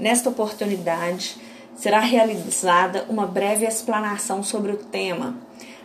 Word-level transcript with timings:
Nesta 0.00 0.30
oportunidade, 0.30 1.36
será 1.76 2.00
realizada 2.00 3.04
uma 3.10 3.26
breve 3.26 3.66
explanação 3.66 4.42
sobre 4.42 4.72
o 4.72 4.78
tema 4.78 5.36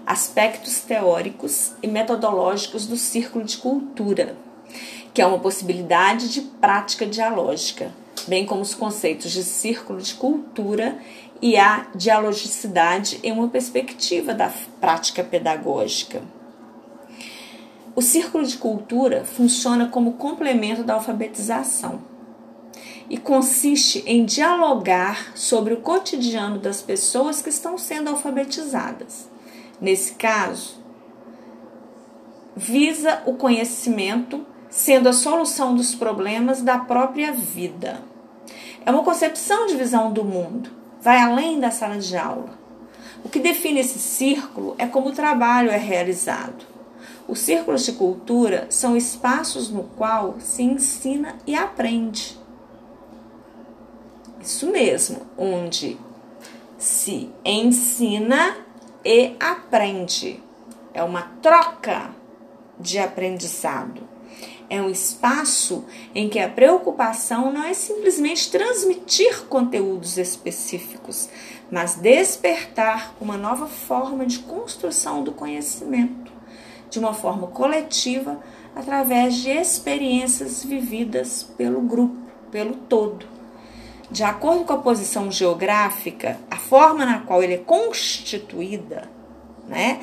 Aspectos 0.08 0.80
teóricos 0.80 1.74
e 1.83 1.88
metodológicos 1.88 2.86
do 2.88 2.96
círculo 2.96 3.43
de 3.43 3.58
cultura, 3.58 4.38
que 5.14 5.22
é 5.22 5.25
uma 5.25 5.40
possibilidade 5.40 6.30
de 6.30 6.42
prática 6.42 7.06
dialógica, 7.06 7.92
bem 8.25 8.46
como 8.46 8.62
os 8.62 8.73
conceitos 8.73 9.32
de 9.32 9.43
círculo 9.43 10.00
de 10.00 10.14
cultura 10.14 10.97
e 11.41 11.57
a 11.57 11.88
dialogicidade 11.93 13.20
em 13.21 13.34
uma 13.34 13.50
perspectiva 13.50 14.34
da 14.34 14.50
prática 14.79 15.25
pedagógica. 15.25 16.21
O 17.93 18.02
círculo 18.02 18.45
de 18.45 18.55
cultura 18.55 19.25
funciona 19.25 19.89
como 19.89 20.13
complemento 20.13 20.86
da 20.86 20.93
alfabetização 20.93 22.14
e 23.10 23.18
consiste 23.18 24.04
em 24.06 24.26
dialogar 24.26 25.32
sobre 25.36 25.74
o 25.74 25.82
cotidiano 25.82 26.57
das 26.57 26.82
pessoas 26.82 27.42
que 27.42 27.50
estão 27.50 27.78
sendo 27.78 28.10
alfabetizadas. 28.10 29.29
Nesse 29.79 30.14
caso, 30.16 30.75
visa 32.55 33.21
o 33.26 33.34
conhecimento 33.34 34.45
sendo 34.70 35.07
a 35.07 35.13
solução 35.13 35.76
dos 35.76 35.93
problemas 35.93 36.62
da 36.62 36.77
própria 36.77 37.31
vida. 37.31 38.02
É 38.85 38.91
uma 38.91 39.03
concepção 39.03 39.67
de 39.67 39.76
visão 39.76 40.12
do 40.12 40.23
mundo, 40.23 40.70
vai 41.01 41.20
além 41.20 41.59
da 41.59 41.71
sala 41.71 41.98
de 41.98 42.17
aula. 42.17 42.57
O 43.23 43.29
que 43.29 43.40
define 43.40 43.79
esse 43.79 43.99
círculo 43.99 44.76
é 44.77 44.85
como 44.85 45.09
o 45.09 45.13
trabalho 45.13 45.71
é 45.71 45.77
realizado. 45.77 46.65
Os 47.27 47.40
círculos 47.40 47.84
de 47.84 47.93
cultura 47.93 48.67
são 48.70 48.95
espaços 48.95 49.70
no 49.70 49.84
qual 49.84 50.35
se 50.40 50.62
ensina 50.62 51.35
e 51.48 51.55
aprende. 51.55 52.37
Isso 54.45 54.72
mesmo, 54.72 55.23
onde 55.35 55.98
se 56.77 57.32
ensina 57.43 58.55
e 59.04 59.35
aprende. 59.40 60.40
É 60.93 61.04
uma 61.04 61.24
troca 61.41 62.12
de 62.79 62.99
aprendizado. 62.99 64.04
É 64.70 64.80
um 64.80 64.88
espaço 64.88 65.86
em 66.14 66.30
que 66.30 66.38
a 66.38 66.48
preocupação 66.48 67.52
não 67.52 67.64
é 67.64 67.74
simplesmente 67.74 68.52
transmitir 68.52 69.46
conteúdos 69.46 70.16
específicos, 70.16 71.28
mas 71.72 71.96
despertar 71.96 73.16
uma 73.20 73.38
nova 73.38 73.66
forma 73.66 74.28
de 74.28 74.40
construção 74.40 75.24
do 75.24 75.32
conhecimento 75.32 76.32
de 76.88 77.00
uma 77.00 77.16
forma 77.16 77.48
coletiva 77.48 78.40
através 78.76 79.38
de 79.38 79.50
experiências 79.50 80.64
vividas 80.64 81.42
pelo 81.42 81.82
grupo, 81.82 82.16
pelo 82.52 82.76
todo. 82.76 83.34
De 84.09 84.23
acordo 84.23 84.66
com 84.66 84.73
a 84.73 84.78
posição 84.78 85.31
geográfica, 85.31 86.39
a 86.50 86.58
forma 86.58 87.06
na 87.06 87.20
qual 87.20 87.42
ele 87.42 87.56
é 87.56 87.58
constituída, 87.58 89.09
né, 89.67 90.00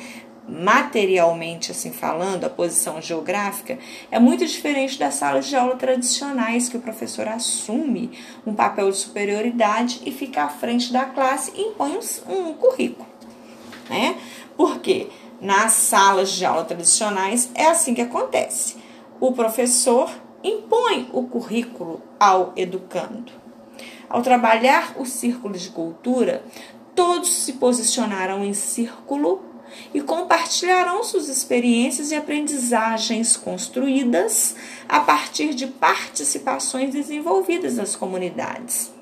materialmente 0.47 1.71
assim 1.71 1.91
falando, 1.91 2.43
a 2.43 2.49
posição 2.49 3.01
geográfica 3.01 3.79
é 4.11 4.19
muito 4.19 4.45
diferente 4.45 4.99
das 4.99 5.15
salas 5.15 5.45
de 5.45 5.55
aula 5.55 5.75
tradicionais 5.75 6.67
que 6.67 6.75
o 6.75 6.81
professor 6.81 7.27
assume 7.27 8.11
um 8.45 8.53
papel 8.53 8.89
de 8.91 8.97
superioridade 8.97 10.01
e 10.05 10.11
fica 10.11 10.43
à 10.43 10.49
frente 10.49 10.91
da 10.91 11.05
classe 11.05 11.53
e 11.55 11.61
impõe 11.61 11.97
um, 12.27 12.53
currículo, 12.53 13.07
né? 13.89 14.17
Por 14.57 14.79
quê? 14.79 15.07
Nas 15.39 15.71
salas 15.71 16.31
de 16.31 16.45
aula 16.45 16.65
tradicionais 16.65 17.49
é 17.55 17.67
assim 17.67 17.93
que 17.93 18.01
acontece. 18.01 18.77
O 19.19 19.31
professor 19.31 20.11
impõe 20.43 21.09
o 21.13 21.23
currículo 21.23 22.01
ao 22.19 22.51
educando. 22.55 23.42
Ao 24.13 24.21
trabalhar 24.21 24.93
o 24.99 25.07
círculo 25.07 25.57
de 25.57 25.69
cultura, 25.69 26.43
todos 26.93 27.29
se 27.29 27.53
posicionarão 27.53 28.45
em 28.45 28.53
círculo 28.53 29.41
e 29.91 30.01
compartilharão 30.01 31.03
suas 31.03 31.27
experiências 31.27 32.11
e 32.11 32.15
aprendizagens 32.15 33.35
construídas 33.35 34.55
a 34.87 34.99
partir 34.99 35.55
de 35.55 35.65
participações 35.65 36.93
desenvolvidas 36.93 37.77
nas 37.77 37.95
comunidades. 37.95 38.93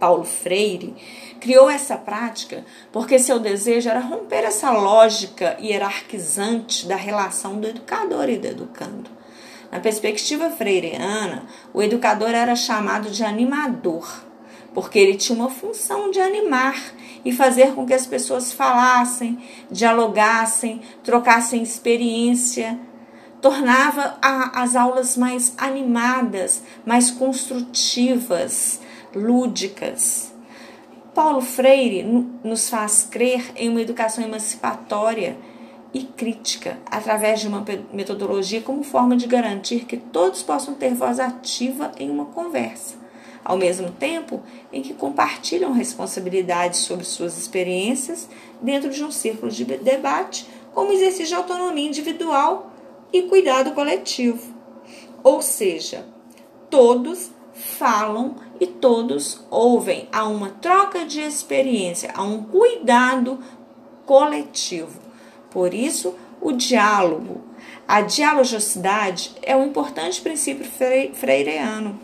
Paulo 0.00 0.24
Freire 0.24 0.96
criou 1.38 1.68
essa 1.68 1.98
prática 1.98 2.64
porque 2.90 3.18
seu 3.18 3.38
desejo 3.38 3.90
era 3.90 4.00
romper 4.00 4.44
essa 4.44 4.70
lógica 4.70 5.58
hierarquizante 5.60 6.86
da 6.86 6.96
relação 6.96 7.60
do 7.60 7.68
educador 7.68 8.30
e 8.30 8.38
do 8.38 8.46
educando. 8.46 9.10
Na 9.70 9.80
perspectiva 9.80 10.50
freireana, 10.50 11.44
o 11.74 11.82
educador 11.82 12.30
era 12.30 12.54
chamado 12.54 13.10
de 13.10 13.24
animador, 13.24 14.24
porque 14.72 14.98
ele 14.98 15.16
tinha 15.16 15.38
uma 15.38 15.50
função 15.50 16.10
de 16.10 16.20
animar 16.20 16.76
e 17.24 17.32
fazer 17.32 17.74
com 17.74 17.84
que 17.84 17.94
as 17.94 18.06
pessoas 18.06 18.52
falassem, 18.52 19.38
dialogassem, 19.70 20.80
trocassem 21.02 21.62
experiência, 21.62 22.78
tornava 23.42 24.16
a, 24.22 24.62
as 24.62 24.76
aulas 24.76 25.16
mais 25.16 25.54
animadas, 25.56 26.62
mais 26.84 27.10
construtivas, 27.10 28.80
lúdicas. 29.14 30.32
Paulo 31.14 31.40
Freire 31.40 32.02
nos 32.44 32.68
faz 32.68 33.08
crer 33.10 33.52
em 33.56 33.70
uma 33.70 33.80
educação 33.80 34.22
emancipatória 34.22 35.36
e 35.96 36.02
crítica, 36.02 36.78
através 36.84 37.40
de 37.40 37.48
uma 37.48 37.64
metodologia 37.90 38.60
como 38.60 38.82
forma 38.82 39.16
de 39.16 39.26
garantir 39.26 39.86
que 39.86 39.96
todos 39.96 40.42
possam 40.42 40.74
ter 40.74 40.92
voz 40.92 41.18
ativa 41.18 41.90
em 41.98 42.10
uma 42.10 42.26
conversa, 42.26 42.96
ao 43.42 43.56
mesmo 43.56 43.90
tempo 43.92 44.42
em 44.70 44.82
que 44.82 44.92
compartilham 44.92 45.72
responsabilidades 45.72 46.80
sobre 46.80 47.06
suas 47.06 47.38
experiências 47.38 48.28
dentro 48.60 48.90
de 48.90 49.02
um 49.02 49.10
círculo 49.10 49.50
de 49.50 49.64
debate, 49.64 50.46
como 50.74 50.92
exercício 50.92 51.28
de 51.28 51.34
autonomia 51.34 51.88
individual 51.88 52.70
e 53.10 53.22
cuidado 53.22 53.72
coletivo. 53.72 54.54
Ou 55.24 55.40
seja, 55.40 56.04
todos 56.68 57.30
falam 57.54 58.36
e 58.60 58.66
todos 58.66 59.40
ouvem. 59.50 60.10
Há 60.12 60.28
uma 60.28 60.50
troca 60.50 61.06
de 61.06 61.22
experiência, 61.22 62.12
há 62.14 62.22
um 62.22 62.42
cuidado 62.42 63.38
coletivo. 64.04 65.05
Por 65.56 65.72
isso, 65.72 66.14
o 66.38 66.52
diálogo, 66.52 67.40
a 67.88 68.02
dialogicidade 68.02 69.32
é 69.40 69.56
um 69.56 69.64
importante 69.64 70.20
princípio 70.20 70.66
freireano, 71.14 71.98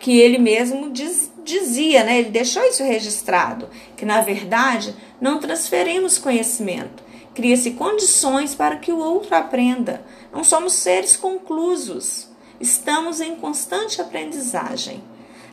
que 0.00 0.18
ele 0.18 0.36
mesmo 0.36 0.90
diz, 0.90 1.30
dizia, 1.44 2.02
né? 2.02 2.18
ele 2.18 2.30
deixou 2.30 2.64
isso 2.64 2.82
registrado, 2.82 3.68
que 3.96 4.04
na 4.04 4.20
verdade 4.20 4.96
não 5.20 5.38
transferimos 5.38 6.18
conhecimento, 6.18 7.04
cria-se 7.36 7.70
condições 7.70 8.52
para 8.52 8.78
que 8.78 8.90
o 8.90 8.98
outro 8.98 9.36
aprenda. 9.36 10.04
Não 10.32 10.42
somos 10.42 10.72
seres 10.72 11.16
conclusos. 11.16 12.28
Estamos 12.60 13.20
em 13.20 13.36
constante 13.36 14.00
aprendizagem. 14.00 15.00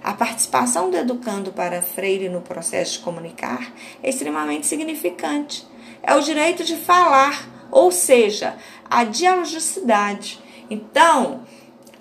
A 0.03 0.13
participação 0.13 0.89
do 0.89 0.97
educando 0.97 1.51
para 1.51 1.83
Freire 1.83 2.27
no 2.27 2.41
processo 2.41 2.93
de 2.93 2.99
comunicar 3.03 3.71
é 4.01 4.09
extremamente 4.09 4.65
significante. 4.65 5.74
É 6.07 6.13
o 6.13 6.21
direito 6.21 6.63
de 6.63 6.75
falar, 6.75 7.49
ou 7.71 7.91
seja, 7.91 8.55
a 8.87 9.03
dialogicidade. 9.03 10.39
Então, 10.69 11.41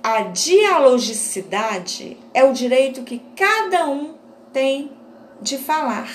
a 0.03 0.21
dialogicidade 0.21 2.19
é 2.35 2.45
o 2.45 2.53
direito 2.53 3.03
que 3.03 3.23
cada 3.35 3.87
um 3.89 4.15
tem 4.53 4.93
de 5.41 5.57
falar, 5.57 6.11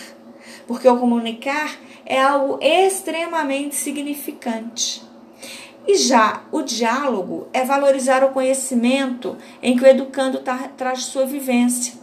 porque 0.68 0.88
o 0.88 1.00
comunicar 1.00 1.76
é 2.06 2.22
algo 2.22 2.60
extremamente 2.62 3.74
significante. 3.76 5.04
E 5.88 5.96
já 5.96 6.44
o 6.52 6.62
diálogo 6.62 7.48
é 7.52 7.66
valorizar 7.66 8.24
o 8.24 8.30
conhecimento 8.30 9.36
em 9.64 9.76
que 9.76 9.84
o 9.84 9.88
educando 9.88 10.44
traz 10.78 11.06
sua 11.06 11.26
vivência. 11.26 11.96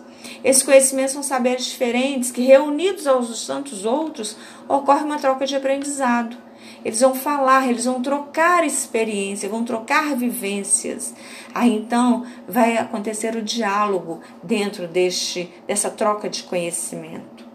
Esses 0.45 0.63
conhecimentos 0.63 1.13
são 1.13 1.23
saberes 1.23 1.67
diferentes 1.67 2.31
que, 2.31 2.43
reunidos 2.43 3.07
aos 3.07 3.47
tantos 3.47 3.85
outros, 3.85 4.37
ocorre 4.69 5.05
uma 5.05 5.19
troca 5.19 5.47
de 5.47 5.57
aprendizado. 5.57 6.37
Eles 6.85 7.01
vão 7.01 7.15
falar, 7.15 7.69
eles 7.69 7.85
vão 7.85 8.01
trocar 8.01 8.65
experiência, 8.65 9.49
vão 9.49 9.65
trocar 9.65 10.15
vivências. 10.15 11.15
Aí 11.55 11.75
então 11.75 12.25
vai 12.49 12.77
acontecer 12.77 13.35
o 13.35 13.43
diálogo 13.43 14.21
dentro 14.43 14.87
deste, 14.87 15.53
dessa 15.67 15.91
troca 15.91 16.29
de 16.29 16.45
conhecimento. 16.45 17.47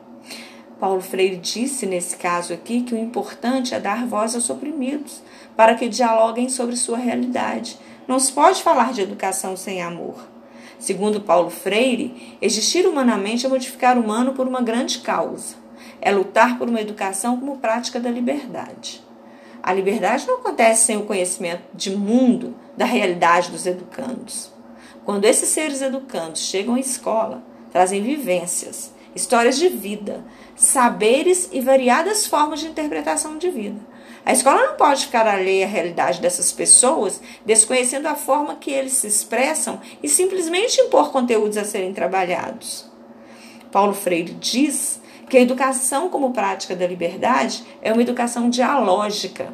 Paulo 0.80 1.00
Freire 1.00 1.38
disse 1.38 1.86
nesse 1.86 2.18
caso 2.18 2.54
aqui 2.54 2.81
que 2.81 2.95
o 2.95 2.98
importante 2.98 3.75
é 3.75 3.80
dar 3.80 4.06
voz 4.07 4.34
aos 4.34 4.50
oprimidos, 4.50 5.22
para 5.56 5.75
que 5.75 5.88
dialoguem 5.88 6.50
sobre 6.50 6.75
sua 6.75 6.98
realidade. 6.98 7.77
Não 8.07 8.19
se 8.19 8.31
pode 8.31 8.63
falar 8.63 8.92
de 8.92 9.01
educação 9.01 9.56
sem 9.56 9.81
amor. 9.81 10.27
Segundo 10.81 11.22
Paulo 11.22 11.51
Freire, 11.51 12.36
existir 12.42 12.88
humanamente 12.88 13.45
é 13.45 13.50
modificar 13.50 14.00
o 14.00 14.01
humano 14.01 14.33
por 14.33 14.48
uma 14.48 14.63
grande 14.63 14.98
causa. 14.98 15.54
É 16.01 16.12
lutar 16.12 16.57
por 16.57 16.68
uma 16.68 16.81
educação 16.81 17.39
como 17.39 17.57
prática 17.57 18.00
da 18.00 18.10
liberdade. 18.10 19.00
A 19.62 19.72
liberdade 19.72 20.25
não 20.25 20.39
acontece 20.39 20.86
sem 20.86 20.98
o 20.98 21.06
conhecimento 21.06 21.62
de 21.72 21.95
mundo 21.95 22.56
da 22.75 22.83
realidade 22.83 23.51
dos 23.51 23.68
educandos. 23.68 24.51
Quando 25.06 25.25
esses 25.25 25.50
seres 25.50 25.83
educandos 25.83 26.42
chegam 26.42 26.74
à 26.74 26.80
escola, 26.80 27.44
trazem 27.72 28.01
vivências, 28.01 28.92
histórias 29.16 29.60
de 29.60 29.69
vida, 29.69 30.25
saberes 30.56 31.48
e 31.51 31.62
variadas 31.62 32.25
formas 32.25 32.60
de 32.60 32.66
interpretação 32.66 33.38
de 33.38 33.51
vida. 33.51 33.91
A 34.26 34.32
escola 34.34 34.68
não 34.68 34.76
pode 34.76 35.06
ficar 35.06 35.28
alheia 35.28 35.66
à 35.66 35.70
realidade 35.70 36.22
dessas 36.22 36.52
pessoas, 36.52 37.20
desconhecendo 37.46 38.06
a 38.06 38.16
forma 38.16 38.56
que 38.56 38.72
eles 38.72 38.94
se 38.94 39.08
expressam 39.08 39.82
e 40.02 40.08
simplesmente 40.08 40.80
impor 40.80 41.12
conteúdos 41.12 41.58
a 41.58 41.66
serem 41.66 41.94
trabalhados. 41.94 42.86
Paulo 43.72 43.94
Freire 43.94 44.34
diz 44.34 45.02
que 45.28 45.38
a 45.38 45.42
educação 45.42 46.10
como 46.10 46.34
prática 46.34 46.76
da 46.76 46.86
liberdade 46.86 47.64
é 47.82 47.92
uma 47.92 48.02
educação 48.02 48.50
dialógica. 48.50 49.54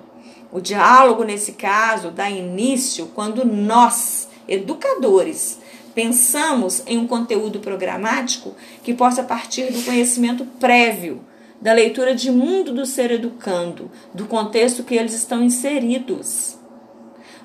O 0.52 0.60
diálogo, 0.60 1.24
nesse 1.24 1.54
caso, 1.54 2.10
dá 2.10 2.30
início 2.30 3.12
quando 3.14 3.46
nós, 3.46 4.28
educadores, 4.48 5.60
pensamos 5.94 6.84
em 6.86 6.98
um 6.98 7.08
conteúdo 7.08 7.60
programático 7.60 8.56
que 8.84 8.94
possa 8.94 9.24
partir 9.24 9.72
do 9.72 9.84
conhecimento 9.84 10.46
prévio, 10.60 11.22
da 11.62 11.74
leitura 11.74 12.14
de 12.14 12.32
mundo 12.32 12.72
do 12.72 12.86
ser 12.86 13.12
educando, 13.12 13.92
do 14.14 14.26
contexto 14.26 14.84
que 14.84 14.96
eles 14.96 15.14
estão 15.14 15.44
inseridos. 15.44 16.58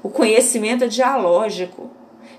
O 0.03 0.09
conhecimento 0.09 0.85
é 0.85 0.87
dialógico. 0.87 1.91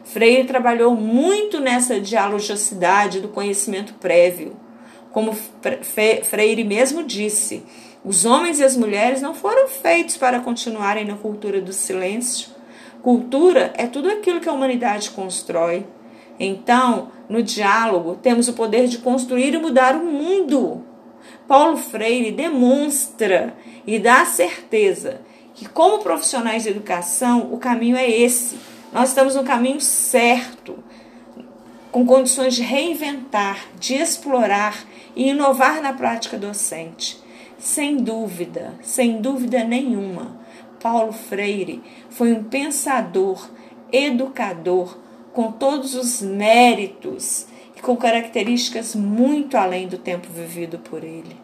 Freire 0.03 0.47
trabalhou 0.47 0.95
muito 0.95 1.59
nessa 1.59 1.99
dialogicidade 1.99 3.19
do 3.19 3.29
conhecimento 3.29 3.93
prévio. 3.95 4.55
Como 5.11 5.33
Freire 6.23 6.63
mesmo 6.63 7.03
disse, 7.03 7.63
os 8.03 8.25
homens 8.25 8.59
e 8.59 8.63
as 8.63 8.75
mulheres 8.75 9.21
não 9.21 9.33
foram 9.33 9.67
feitos 9.67 10.17
para 10.17 10.39
continuarem 10.39 11.05
na 11.05 11.15
cultura 11.15 11.61
do 11.61 11.71
silêncio. 11.71 12.49
Cultura 13.01 13.73
é 13.75 13.87
tudo 13.87 14.09
aquilo 14.09 14.39
que 14.39 14.49
a 14.49 14.53
humanidade 14.53 15.11
constrói, 15.11 15.85
então, 16.39 17.09
no 17.29 17.43
diálogo, 17.43 18.17
temos 18.21 18.47
o 18.47 18.53
poder 18.53 18.87
de 18.87 18.97
construir 18.97 19.53
e 19.53 19.57
mudar 19.57 19.95
o 19.95 20.05
mundo. 20.05 20.83
Paulo 21.47 21.77
Freire 21.77 22.31
demonstra 22.31 23.55
e 23.85 23.99
dá 23.99 24.25
certeza 24.25 25.21
que, 25.53 25.67
como 25.67 25.99
profissionais 25.99 26.63
de 26.63 26.69
educação, 26.69 27.53
o 27.53 27.57
caminho 27.57 27.95
é 27.95 28.09
esse. 28.09 28.57
Nós 28.91 29.09
estamos 29.09 29.35
no 29.35 29.43
caminho 29.43 29.81
certo, 29.81 30.83
com 31.91 32.05
condições 32.05 32.55
de 32.55 32.61
reinventar, 32.61 33.67
de 33.79 33.93
explorar 33.93 34.83
e 35.15 35.29
inovar 35.29 35.81
na 35.81 35.93
prática 35.93 36.37
docente. 36.37 37.21
Sem 37.57 37.97
dúvida, 37.97 38.73
sem 38.81 39.21
dúvida 39.21 39.63
nenhuma, 39.63 40.37
Paulo 40.81 41.13
Freire 41.13 41.81
foi 42.09 42.33
um 42.33 42.43
pensador, 42.43 43.49
educador, 43.91 44.97
com 45.31 45.51
todos 45.51 45.95
os 45.95 46.21
méritos 46.21 47.47
com 47.83 47.97
características 47.97 48.95
muito 48.95 49.57
além 49.57 49.89
do 49.89 49.97
tempo 49.97 50.27
vivido 50.31 50.79
por 50.79 51.03
ele. 51.03 51.42